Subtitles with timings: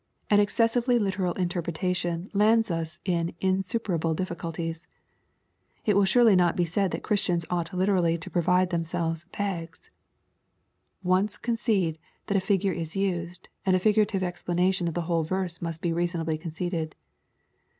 [0.31, 4.87] An ex cessively literal interpretation lands us in insuperable difficulties.
[5.85, 9.91] It will surely not be said that Christians ought literally to provide themselves" bags."
[11.03, 15.61] Once concede that a figure is used, and a figurative explanation of the whole verse
[15.61, 16.95] must be reason ably conceded.